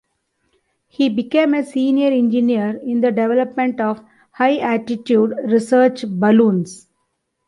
He 0.87 1.09
became 1.09 1.53
a 1.53 1.63
senior 1.63 2.07
engineer 2.09 2.81
in 2.83 3.01
the 3.01 3.11
development 3.11 3.79
of 3.79 4.01
high-altitude 4.31 5.35
research 5.45 6.05
balloons. 6.07 6.87